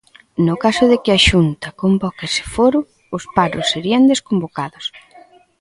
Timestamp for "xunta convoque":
1.27-2.23